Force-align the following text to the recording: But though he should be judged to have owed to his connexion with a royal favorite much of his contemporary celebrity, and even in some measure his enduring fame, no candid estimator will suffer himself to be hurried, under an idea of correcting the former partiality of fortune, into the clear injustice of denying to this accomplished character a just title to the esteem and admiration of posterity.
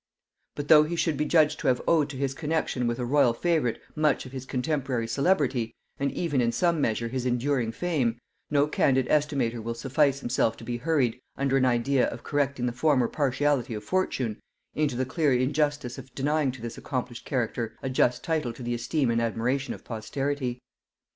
But 0.55 0.67
though 0.67 0.81
he 0.81 0.95
should 0.95 1.15
be 1.15 1.25
judged 1.25 1.59
to 1.59 1.67
have 1.67 1.79
owed 1.87 2.09
to 2.09 2.17
his 2.17 2.33
connexion 2.33 2.87
with 2.87 2.97
a 2.97 3.05
royal 3.05 3.33
favorite 3.35 3.79
much 3.95 4.25
of 4.25 4.31
his 4.31 4.47
contemporary 4.47 5.05
celebrity, 5.07 5.75
and 5.99 6.11
even 6.11 6.41
in 6.41 6.51
some 6.51 6.81
measure 6.81 7.09
his 7.09 7.23
enduring 7.23 7.71
fame, 7.71 8.17
no 8.49 8.65
candid 8.65 9.07
estimator 9.09 9.61
will 9.61 9.75
suffer 9.75 10.05
himself 10.05 10.57
to 10.57 10.63
be 10.63 10.77
hurried, 10.77 11.19
under 11.37 11.55
an 11.55 11.65
idea 11.65 12.07
of 12.07 12.23
correcting 12.23 12.65
the 12.65 12.71
former 12.71 13.07
partiality 13.07 13.75
of 13.75 13.83
fortune, 13.83 14.39
into 14.73 14.95
the 14.95 15.05
clear 15.05 15.33
injustice 15.35 15.99
of 15.99 16.15
denying 16.15 16.51
to 16.53 16.63
this 16.63 16.79
accomplished 16.79 17.23
character 17.23 17.77
a 17.83 17.87
just 17.91 18.23
title 18.23 18.51
to 18.53 18.63
the 18.63 18.73
esteem 18.73 19.11
and 19.11 19.21
admiration 19.21 19.71
of 19.75 19.83
posterity. 19.83 20.63